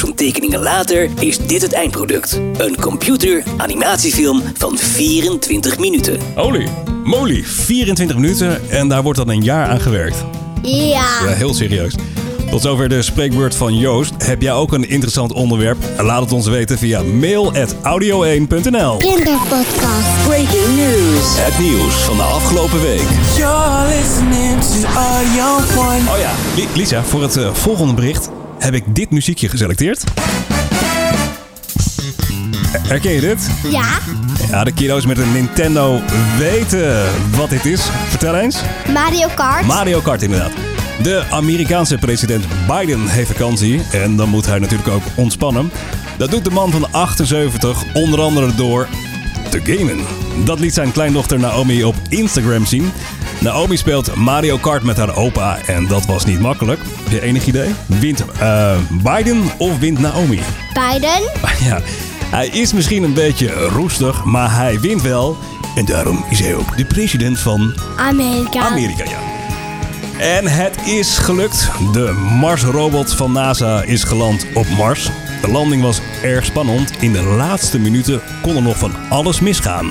42.000 0.08 0.14
tekeningen 0.14 0.62
later 0.62 1.10
is 1.18 1.38
dit 1.38 1.62
het 1.62 1.72
eindproduct. 1.72 2.40
Een 2.56 2.76
computer-animatiefilm 2.80 4.42
van 4.54 4.78
24 4.78 5.78
minuten. 5.78 6.18
Holy 6.34 6.68
moly, 7.04 7.42
24 7.44 8.16
minuten 8.16 8.70
en 8.70 8.88
daar 8.88 9.02
wordt 9.02 9.18
dan 9.18 9.28
een 9.28 9.42
jaar 9.42 9.68
aan 9.68 9.80
gewerkt. 9.80 10.24
Ja. 10.62 11.04
Ja, 11.24 11.32
heel 11.34 11.54
serieus. 11.54 11.94
Tot 12.50 12.62
zover 12.62 12.88
de 12.88 13.02
spreekbeurt 13.02 13.54
van 13.54 13.76
Joost. 13.78 14.12
Heb 14.18 14.42
jij 14.42 14.52
ook 14.52 14.72
een 14.72 14.88
interessant 14.88 15.32
onderwerp? 15.32 15.76
Laat 15.98 16.20
het 16.22 16.32
ons 16.32 16.46
weten 16.46 16.78
via 16.78 17.02
mail.audio1.nl 17.02 18.96
Kinderpodcast. 18.96 20.26
Breaking 20.26 20.76
news. 20.76 21.24
Het 21.38 21.58
nieuws 21.58 21.94
van 21.94 22.16
de 22.16 22.22
afgelopen 22.22 22.80
week. 22.82 23.02
You're 23.36 23.86
listening 23.88 24.62
to 24.62 24.88
Audio 24.98 25.56
One. 25.80 26.10
Oh 26.12 26.18
ja, 26.18 26.30
Li- 26.56 26.68
Lisa, 26.74 27.02
voor 27.04 27.22
het 27.22 27.36
eh, 27.36 27.54
volgende 27.54 27.94
bericht 27.94 28.28
heb 28.58 28.74
ik 28.74 28.84
dit 28.86 29.10
muziekje 29.10 29.48
geselecteerd. 29.48 30.04
Herken 32.78 33.12
je 33.12 33.20
dit? 33.20 33.50
Ja. 33.70 33.84
Ja, 34.50 34.64
de 34.64 34.72
kiddo's 34.72 35.06
met 35.06 35.18
een 35.18 35.32
Nintendo 35.32 36.00
weten 36.38 37.04
wat 37.36 37.50
dit 37.50 37.64
is. 37.64 37.80
Vertel 38.08 38.34
eens. 38.34 38.60
Mario 38.92 39.28
Kart. 39.34 39.66
Mario 39.66 40.00
Kart 40.00 40.22
inderdaad. 40.22 40.50
De 41.02 41.24
Amerikaanse 41.30 41.98
president 41.98 42.44
Biden 42.68 43.08
heeft 43.08 43.30
vakantie 43.30 43.82
en 43.92 44.16
dan 44.16 44.28
moet 44.28 44.46
hij 44.46 44.58
natuurlijk 44.58 44.88
ook 44.88 45.02
ontspannen. 45.14 45.70
Dat 46.16 46.30
doet 46.30 46.44
de 46.44 46.50
man 46.50 46.70
van 46.70 46.92
78 46.92 47.84
onder 47.94 48.20
andere 48.20 48.54
door 48.54 48.88
te 49.50 49.60
gamen. 49.64 49.98
Dat 50.44 50.60
liet 50.60 50.74
zijn 50.74 50.92
kleindochter 50.92 51.38
Naomi 51.38 51.84
op 51.84 51.94
Instagram 52.08 52.66
zien. 52.66 52.92
Naomi 53.40 53.76
speelt 53.76 54.14
Mario 54.14 54.58
Kart 54.58 54.82
met 54.82 54.96
haar 54.96 55.16
opa 55.16 55.58
en 55.66 55.86
dat 55.86 56.06
was 56.06 56.24
niet 56.24 56.40
makkelijk. 56.40 56.80
Heb 57.02 57.12
je 57.12 57.20
enig 57.22 57.46
idee? 57.46 57.74
Wint 57.86 58.24
eh, 58.38 58.76
Biden 58.90 59.42
of 59.58 59.78
wint 59.78 59.98
Naomi? 59.98 60.40
Biden. 60.72 61.20
Ja, 61.64 61.80
hij 62.30 62.48
is 62.48 62.72
misschien 62.72 63.02
een 63.02 63.14
beetje 63.14 63.52
roestig, 63.52 64.24
maar 64.24 64.56
hij 64.56 64.80
wint 64.80 65.02
wel. 65.02 65.36
En 65.74 65.84
daarom 65.84 66.24
is 66.28 66.40
hij 66.40 66.54
ook 66.54 66.76
de 66.76 66.84
president 66.84 67.38
van 67.38 67.74
Amerika. 67.96 68.60
Amerika, 68.60 69.04
ja. 69.04 69.18
En 70.18 70.46
het 70.46 70.86
is 70.86 71.18
gelukt. 71.18 71.70
De 71.92 72.12
Mars-robot 72.40 73.14
van 73.14 73.32
NASA 73.32 73.82
is 73.82 74.04
geland 74.04 74.46
op 74.54 74.66
Mars. 74.76 75.10
De 75.40 75.50
landing 75.50 75.82
was 75.82 76.00
erg 76.22 76.44
spannend. 76.44 76.92
In 77.00 77.12
de 77.12 77.22
laatste 77.22 77.78
minuten 77.78 78.20
kon 78.42 78.56
er 78.56 78.62
nog 78.62 78.78
van 78.78 78.92
alles 79.08 79.40
misgaan. 79.40 79.90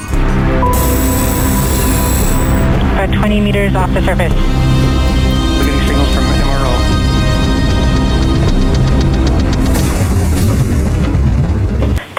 About 2.93 3.11
20 3.11 3.41
meters 3.41 3.75
off 3.75 3.93
the 3.93 4.01
surface. 4.01 4.98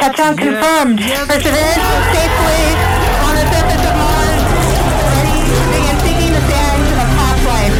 Touchdown 0.01 0.35
confirmed. 0.35 0.99
Perseverance 0.99 1.77
will 1.77 2.05
safely 2.17 2.65
on 3.21 3.37
the 3.37 3.45
surface 3.53 3.85
of 3.85 3.95
Mars. 4.01 4.41
Ready 5.13 5.45
to 5.45 5.61
begin 5.77 5.97
seeking 6.01 6.33
the 6.33 6.41
sands 6.49 6.89
of 6.97 7.09
past 7.21 7.45
life. 7.45 7.77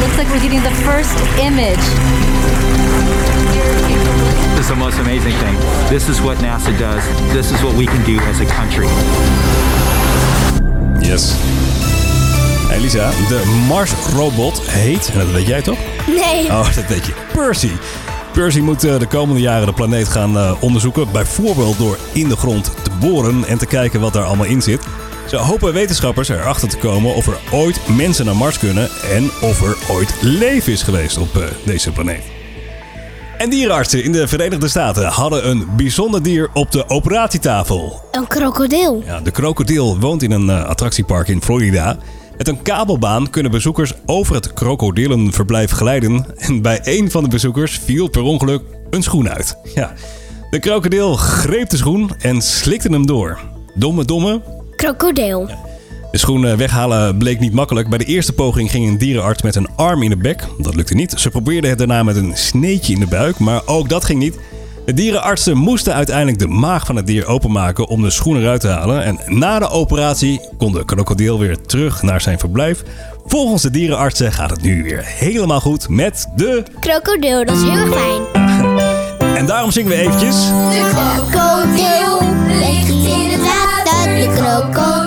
Looks 0.00 0.18
like 0.18 0.28
we're 0.28 0.42
getting 0.42 0.62
the 0.62 0.74
first 0.82 1.16
image. 1.38 1.86
This 4.56 4.64
is 4.64 4.68
the 4.68 4.74
most 4.74 4.98
amazing 4.98 5.34
thing. 5.34 5.54
This 5.88 6.08
is 6.08 6.20
what 6.20 6.38
NASA 6.38 6.76
does. 6.76 7.06
This 7.32 7.52
is 7.52 7.62
what 7.62 7.76
we 7.76 7.86
can 7.86 8.04
do 8.04 8.18
as 8.22 8.40
a 8.40 8.46
country. 8.46 8.88
Yes. 11.00 11.69
Elisa, 12.70 13.10
de 13.28 13.62
Mars-robot 13.68 14.60
heet, 14.60 15.10
en 15.12 15.18
dat 15.18 15.30
weet 15.30 15.46
jij 15.46 15.62
toch? 15.62 15.78
Nee. 16.06 16.46
Oh, 16.46 16.74
dat 16.74 16.86
weet 16.88 17.06
je. 17.06 17.12
Percy. 17.32 17.70
Percy 18.32 18.60
moet 18.60 18.84
eh, 18.84 18.98
de 18.98 19.06
komende 19.06 19.40
jaren 19.40 19.66
de 19.66 19.72
planeet 19.72 20.08
gaan 20.08 20.38
eh, 20.38 20.52
onderzoeken. 20.60 21.12
Bijvoorbeeld 21.12 21.78
door 21.78 21.98
in 22.12 22.28
de 22.28 22.36
grond 22.36 22.64
te 22.82 22.90
boren 23.00 23.44
en 23.44 23.58
te 23.58 23.66
kijken 23.66 24.00
wat 24.00 24.12
daar 24.12 24.24
allemaal 24.24 24.46
in 24.46 24.62
zit. 24.62 24.80
Zo 25.28 25.36
hopen 25.36 25.72
wetenschappers 25.72 26.28
erachter 26.28 26.68
te 26.68 26.76
komen 26.76 27.14
of 27.14 27.26
er 27.26 27.38
ooit 27.52 27.88
mensen 27.88 28.24
naar 28.24 28.36
Mars 28.36 28.58
kunnen 28.58 28.88
en 29.12 29.30
of 29.40 29.62
er 29.62 29.76
ooit 29.90 30.14
leven 30.20 30.72
is 30.72 30.82
geweest 30.82 31.18
op 31.18 31.36
eh, 31.36 31.42
deze 31.64 31.92
planeet. 31.92 32.22
En 33.38 33.50
dierenartsen 33.50 34.04
in 34.04 34.12
de 34.12 34.28
Verenigde 34.28 34.68
Staten 34.68 35.06
hadden 35.06 35.48
een 35.48 35.66
bijzonder 35.76 36.22
dier 36.22 36.50
op 36.52 36.72
de 36.72 36.88
operatietafel. 36.88 38.00
Een 38.10 38.26
krokodil. 38.26 39.02
Ja, 39.06 39.20
de 39.20 39.30
krokodil 39.30 39.98
woont 39.98 40.22
in 40.22 40.30
een 40.30 40.50
attractiepark 40.50 41.28
in 41.28 41.42
Florida. 41.42 41.96
Met 42.40 42.48
een 42.48 42.62
kabelbaan 42.62 43.30
kunnen 43.30 43.50
bezoekers 43.50 43.92
over 44.06 44.34
het 44.34 44.52
krokodillenverblijf 44.52 45.70
glijden. 45.70 46.26
En 46.36 46.62
bij 46.62 46.80
een 46.82 47.10
van 47.10 47.22
de 47.22 47.28
bezoekers 47.28 47.78
viel 47.84 48.08
per 48.08 48.22
ongeluk 48.22 48.62
een 48.90 49.02
schoen 49.02 49.28
uit. 49.28 49.56
Ja, 49.74 49.92
de 50.50 50.58
krokodil 50.58 51.16
greep 51.16 51.70
de 51.70 51.76
schoen 51.76 52.10
en 52.18 52.42
slikte 52.42 52.88
hem 52.88 53.06
door. 53.06 53.40
Domme, 53.74 54.04
domme. 54.04 54.42
Krokodil. 54.76 55.50
De 56.10 56.18
schoen 56.18 56.46
eh, 56.46 56.56
weghalen 56.56 57.18
bleek 57.18 57.40
niet 57.40 57.52
makkelijk. 57.52 57.88
Bij 57.88 57.98
de 57.98 58.04
eerste 58.04 58.32
poging 58.32 58.70
ging 58.70 58.88
een 58.88 58.98
dierenarts 58.98 59.42
met 59.42 59.54
een 59.54 59.68
arm 59.76 60.02
in 60.02 60.10
de 60.10 60.16
bek. 60.16 60.46
Dat 60.58 60.74
lukte 60.74 60.94
niet. 60.94 61.12
Ze 61.16 61.30
probeerde 61.30 61.68
het 61.68 61.78
daarna 61.78 62.02
met 62.02 62.16
een 62.16 62.36
sneetje 62.36 62.94
in 62.94 63.00
de 63.00 63.06
buik, 63.06 63.38
maar 63.38 63.62
ook 63.66 63.88
dat 63.88 64.04
ging 64.04 64.18
niet. 64.18 64.38
De 64.90 64.96
dierenartsen 64.96 65.56
moesten 65.56 65.94
uiteindelijk 65.94 66.38
de 66.38 66.46
maag 66.46 66.86
van 66.86 66.96
het 66.96 67.06
dier 67.06 67.26
openmaken 67.26 67.86
om 67.86 68.02
de 68.02 68.10
schoen 68.10 68.36
eruit 68.36 68.60
te 68.60 68.68
halen. 68.68 69.04
En 69.04 69.18
na 69.26 69.58
de 69.58 69.68
operatie 69.68 70.40
kon 70.58 70.72
de 70.72 70.84
krokodil 70.84 71.38
weer 71.38 71.60
terug 71.60 72.02
naar 72.02 72.20
zijn 72.20 72.38
verblijf. 72.38 72.82
Volgens 73.26 73.62
de 73.62 73.70
dierenartsen 73.70 74.32
gaat 74.32 74.50
het 74.50 74.62
nu 74.62 74.82
weer 74.82 75.02
helemaal 75.04 75.60
goed 75.60 75.88
met 75.88 76.28
de... 76.36 76.62
Krokodil, 76.80 77.44
dat 77.44 77.56
is 77.56 77.62
heel 77.62 77.72
erg 77.72 77.92
fijn. 77.92 78.22
En 79.38 79.46
daarom 79.46 79.70
zingen 79.70 79.90
we 79.90 79.96
eventjes... 79.96 80.36
De 80.46 80.90
krokodil 80.92 82.28
ligt 82.58 82.88
in 82.88 83.30
het 83.30 83.40
water. 83.40 84.14
De 84.14 84.32
krokodil 84.34 84.99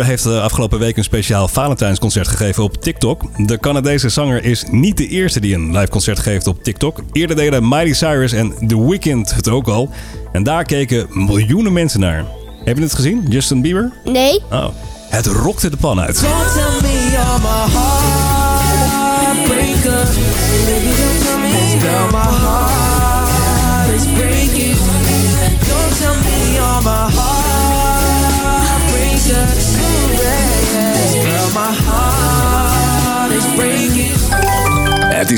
Bieber 0.00 0.18
heeft 0.18 0.36
de 0.36 0.40
afgelopen 0.40 0.78
week 0.78 0.96
een 0.96 1.04
speciaal 1.04 1.48
Valentijnsconcert 1.48 2.28
gegeven 2.28 2.62
op 2.62 2.82
TikTok. 2.82 3.46
De 3.46 3.58
Canadese 3.58 4.08
zanger 4.08 4.44
is 4.44 4.64
niet 4.70 4.96
de 4.96 5.08
eerste 5.08 5.40
die 5.40 5.54
een 5.54 5.76
live 5.76 5.88
concert 5.88 6.18
geeft 6.18 6.46
op 6.46 6.62
TikTok. 6.62 7.02
Eerder 7.12 7.36
deden 7.36 7.68
Miley 7.68 7.92
Cyrus 7.92 8.32
en 8.32 8.68
The 8.68 8.86
Weeknd 8.88 9.34
het 9.34 9.48
ook 9.48 9.68
al. 9.68 9.90
En 10.32 10.42
daar 10.42 10.64
keken 10.64 11.06
miljoenen 11.10 11.72
mensen 11.72 12.00
naar. 12.00 12.24
Heb 12.64 12.76
je 12.76 12.82
het 12.82 12.94
gezien, 12.94 13.26
Justin 13.28 13.62
Bieber? 13.62 13.92
Nee. 14.04 14.42
Oh, 14.50 14.68
het 15.08 15.26
rokte 15.26 15.70
de 15.70 15.76
pan 15.76 16.00
uit. 16.00 16.20
Don't 16.20 16.52
tell 16.52 16.90
me 16.90 18.29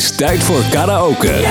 is 0.03 0.11
tijd 0.17 0.43
voor 0.43 0.63
karaoke. 0.71 1.45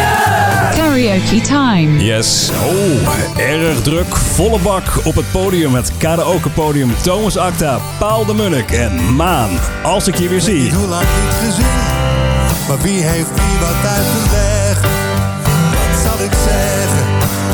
Karaoke 0.75 1.41
time. 1.41 2.03
Yes. 2.03 2.49
Oh, 2.49 3.39
erg 3.39 3.81
druk. 3.81 4.15
Volle 4.15 4.59
bak 4.59 4.83
op 5.03 5.15
het 5.15 5.31
podium. 5.31 5.75
Het 5.75 5.91
karaoke 5.97 6.49
podium. 6.49 6.93
Thomas 7.01 7.37
Acta, 7.37 7.79
Paul 7.99 8.25
de 8.25 8.33
Munnik 8.33 8.71
en 8.71 9.15
Maan. 9.15 9.49
Als 9.83 10.07
ik 10.07 10.15
je 10.15 10.27
weer 10.27 10.41
zie. 10.41 10.73
Hoe 10.73 10.87
lang 10.87 11.01
niet 11.01 11.33
gezien, 11.39 11.65
maar 12.67 12.81
wie 12.81 13.01
heeft 13.03 13.29
wie 13.33 13.59
wat 13.59 13.91
uit 13.95 14.05
te 14.05 14.23
leggen? 14.31 14.89
Wat 15.71 15.99
zal 16.03 16.25
ik 16.25 16.33
zeggen 16.49 17.05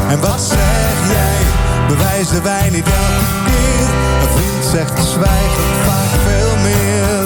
en 0.09 0.19
wat 0.19 0.41
zeg 0.41 1.09
jij? 1.11 1.39
Bewijzen 1.87 2.43
wij 2.43 2.69
niet 2.69 2.85
elke 2.85 3.27
keer? 3.45 3.87
Een 4.21 4.29
vriend 4.35 4.65
zegt 4.71 5.07
zwijgen 5.07 5.63
vaak 5.85 6.11
veel 6.25 6.55
meer. 6.63 7.16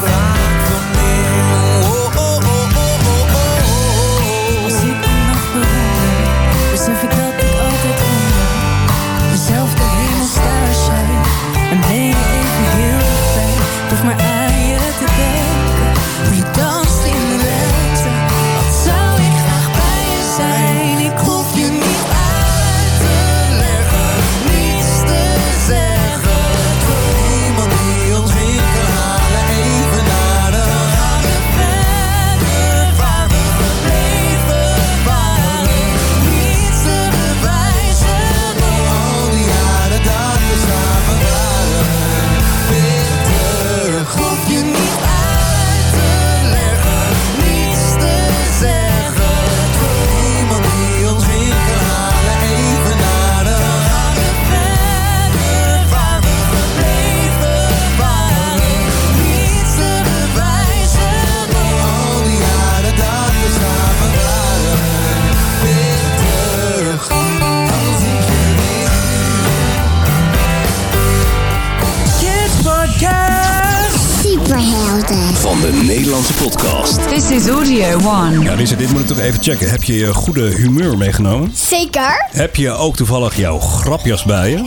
Nederlandse 76.22 76.60
podcast. 76.60 77.10
This 77.10 77.30
is 77.30 77.48
Audio 77.48 77.98
One. 77.98 78.44
Ja, 78.44 78.54
Lisa, 78.54 78.76
dit 78.76 78.92
moet 78.92 79.02
ik 79.02 79.08
toch 79.08 79.20
even 79.20 79.44
checken. 79.44 79.70
Heb 79.70 79.84
je 79.84 79.98
je 79.98 80.14
goede 80.14 80.42
humeur 80.42 80.98
meegenomen? 80.98 81.52
Zeker? 81.56 82.28
Heb 82.32 82.56
je 82.56 82.72
ook 82.72 82.96
toevallig 82.96 83.36
jouw 83.36 83.60
grapjas 83.60 84.24
bij 84.24 84.50
je? 84.50 84.58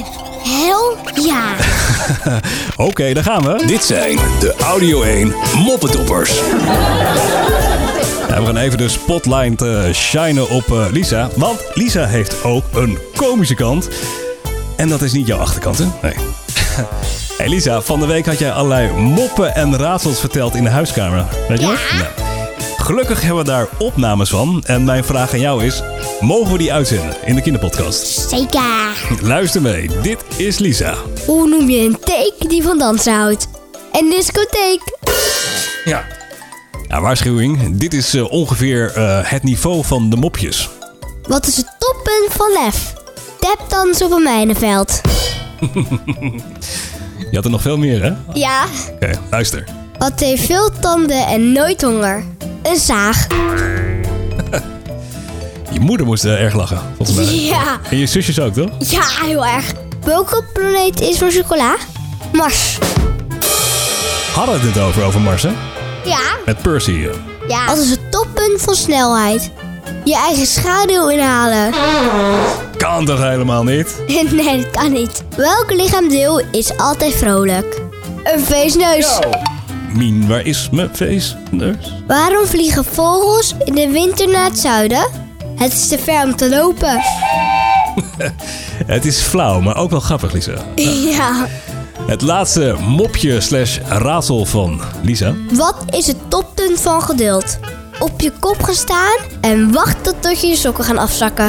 Hel 0.43 0.97
ja. 1.25 1.55
Oké, 2.87 3.13
daar 3.13 3.23
gaan 3.23 3.43
we. 3.43 3.67
Dit 3.67 3.85
zijn 3.85 4.19
de 4.41 4.55
Audio 4.65 5.03
1 5.03 5.35
Moppetoppers. 5.57 6.31
Ja, 8.29 8.41
we 8.41 8.47
gaan 8.47 8.57
even 8.57 8.79
de 8.79 8.89
spotlight 8.89 9.63
eh, 9.63 9.93
shinen 9.93 10.49
op 10.49 10.73
eh, 10.73 10.87
Lisa. 10.91 11.31
Want 11.37 11.61
Lisa 11.75 12.07
heeft 12.07 12.45
ook 12.45 12.65
een 12.73 12.99
komische 13.17 13.55
kant. 13.55 13.89
En 14.77 14.89
dat 14.89 15.03
is 15.03 15.13
niet 15.13 15.27
jouw 15.27 15.39
achterkant, 15.39 15.79
hè? 15.79 15.87
Nee. 16.03 16.15
Hey 17.37 17.49
Lisa, 17.49 17.83
van 17.83 18.01
de 18.01 18.07
week 18.07 18.27
had 18.27 18.39
jij 18.39 18.53
allerlei 18.53 18.93
moppen 18.93 19.55
en 19.55 19.77
raadsels 19.77 20.21
verteld 20.21 20.55
in 20.55 20.65
de 20.65 20.71
huiskamer. 20.71 21.25
Weet 21.49 21.61
je 21.61 21.67
nog? 21.67 21.81
Nou, 21.93 22.09
gelukkig 22.77 23.21
hebben 23.21 23.45
we 23.45 23.51
daar 23.51 23.69
opnames 23.79 24.31
van. 24.31 24.63
En 24.67 24.85
mijn 24.85 25.05
vraag 25.05 25.33
aan 25.33 25.41
jou 25.41 25.65
is, 25.65 25.83
mogen 26.21 26.53
we 26.53 26.59
die 26.59 26.73
uitzenden 26.73 27.17
in 27.25 27.35
de 27.35 27.41
kinderpodcast? 27.41 28.29
Zeker. 28.31 29.21
Luister 29.23 29.63
mee, 29.63 29.91
dit 30.03 30.25
is 30.37 30.59
Lisa. 30.59 30.95
Hoe 31.27 31.49
noem 31.49 31.71
je 31.71 31.79
een 31.79 31.99
take 32.01 32.49
die 32.49 32.63
van 32.63 32.79
dansen 32.79 33.15
houdt? 33.15 33.49
Een 33.93 34.11
discotheek. 34.11 34.81
Ja. 35.85 36.05
Ja, 36.89 37.01
waarschuwing. 37.01 37.77
Dit 37.79 37.95
is 37.95 38.15
eh, 38.15 38.31
ongeveer 38.33 38.93
eh, 38.95 39.19
het 39.23 39.43
niveau 39.43 39.85
van 39.85 40.11
de 40.11 40.17
mopjes. 40.17 40.69
Wat 41.23 41.47
is 41.47 41.57
het 41.57 41.67
toppunt 41.79 42.33
van 42.33 42.53
lef? 42.65 42.93
Tapdans 43.41 44.03
op 44.03 44.11
een 44.11 44.23
mijnenveld. 44.23 45.01
Je 47.31 47.37
had 47.37 47.45
er 47.45 47.51
nog 47.51 47.63
veel 47.63 47.79
meer, 47.79 48.03
hè? 48.03 48.13
Ja. 48.33 48.65
Oké, 48.95 49.11
luister. 49.31 49.65
Wat 49.99 50.21
heeft 50.21 50.45
veel 50.47 50.71
tanden 50.81 51.27
en 51.27 51.53
nooit 51.53 51.83
honger? 51.83 52.25
Een 52.63 52.77
zaag. 52.77 53.27
Je 55.73 55.81
moeder 55.81 56.07
moest 56.07 56.25
eh, 56.25 56.41
erg 56.43 56.55
lachen, 56.55 56.79
volgens 56.97 57.17
mij. 57.17 57.35
Ja. 57.35 57.81
En 57.91 57.97
je 57.99 58.07
zusjes 58.07 58.41
ook, 58.41 58.55
toch? 58.55 58.71
Ja, 58.79 59.03
heel 59.27 59.47
erg. 59.47 59.73
Welke 60.05 60.45
planeet 60.53 61.01
is 61.01 61.19
voor 61.19 61.31
chocola? 61.31 61.77
Mars. 62.33 62.79
Hadden 64.35 64.61
we 64.61 64.67
het 64.67 64.79
over, 64.79 65.03
over 65.05 65.21
Mars, 65.21 65.43
hè? 65.43 65.51
Ja. 66.05 66.19
Met 66.47 66.63
Percy. 66.63 66.91
eh. 66.91 67.15
Ja. 67.49 67.67
Wat 67.67 67.79
is 67.79 67.91
het 67.91 68.11
toppunt 68.11 68.61
van 68.63 68.75
snelheid? 68.75 69.51
Je 70.05 70.15
eigen 70.17 70.47
schaduw 70.47 71.09
inhalen. 71.09 71.73
Kan 72.85 73.05
toch 73.05 73.23
helemaal 73.23 73.65
niet? 73.65 74.03
nee, 74.33 74.61
dat 74.61 74.71
kan 74.71 74.93
niet. 74.93 75.25
Welk 75.37 75.71
lichaamdeel 75.71 76.43
is 76.51 76.77
altijd 76.79 77.15
vrolijk? 77.15 77.81
Een 78.25 78.41
feestneus. 78.41 79.19
Mien, 79.93 80.29
waar 80.29 80.47
is 80.47 80.69
mijn 80.71 80.89
feestneus? 80.93 81.95
Waarom 82.07 82.47
vliegen 82.47 82.85
vogels 82.85 83.55
in 83.65 83.75
de 83.75 83.89
winter 83.89 84.29
naar 84.29 84.45
het 84.45 84.59
zuiden? 84.59 85.07
Het 85.57 85.73
is 85.73 85.89
te 85.89 85.99
ver 85.99 86.25
om 86.25 86.37
te 86.37 86.49
lopen. 86.49 87.01
Het 88.95 89.05
is 89.05 89.21
flauw, 89.21 89.61
maar 89.61 89.77
ook 89.77 89.91
wel 89.91 90.01
grappig, 90.01 90.33
Lisa. 90.33 90.55
ja. 91.17 91.47
Het 92.07 92.23
laatste 92.23 92.77
mopje 92.81 93.41
slash 93.41 93.79
raadsel 93.89 94.45
van 94.45 94.81
Lisa. 95.03 95.35
Wat 95.53 95.77
is 95.91 96.07
het 96.07 96.17
toppunt 96.29 96.81
van 96.81 97.03
geduld? 97.03 97.59
Op 97.99 98.21
je 98.21 98.33
kop 98.41 98.63
gaan 98.63 98.75
staan 98.75 99.17
en 99.41 99.73
wachten 99.73 100.21
tot 100.21 100.41
je 100.41 100.47
je 100.47 100.57
sokken 100.57 100.85
gaan 100.85 100.99
afzakken. 100.99 101.49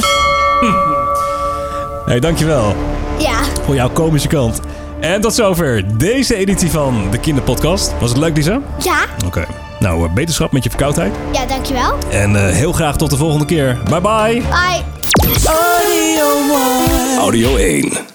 Hey, 2.06 2.20
dankjewel 2.20 2.76
Ja. 3.20 3.38
voor 3.66 3.76
jouw 3.76 3.90
komische 3.90 4.28
kant. 4.28 4.60
En 5.00 5.22
tot 5.22 5.34
zover 5.34 5.98
deze 5.98 6.36
editie 6.36 6.70
van 6.72 7.08
de 7.12 7.18
Kinderpodcast. 7.18 7.94
Was 8.00 8.10
het 8.10 8.20
leuk, 8.20 8.36
Lisa? 8.38 8.60
Ja. 8.84 8.98
Oké. 9.26 9.46
Nou, 9.80 10.08
eh, 10.08 10.14
beterschap 10.14 10.52
met 10.52 10.64
je 10.64 10.70
verkoudheid. 10.70 11.14
Ja, 11.34 11.46
dankjewel. 11.46 11.98
En 12.10 12.36
eh, 12.36 12.54
heel 12.56 12.72
graag 12.72 12.98
tot 12.98 13.10
de 13.10 13.18
volgende 13.18 13.46
keer. 13.46 13.78
Bye 13.90 14.02
bye. 14.02 14.42
Bye. 14.42 14.82
Audio 15.48 16.26
One. 16.52 17.18
Audio 17.20 17.56
1. 17.56 18.15